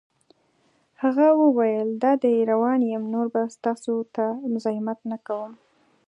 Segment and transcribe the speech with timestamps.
[1.01, 5.51] هغه وویل: دادی روان یم، نور به ستاسو ته مزاحمت نه کوم.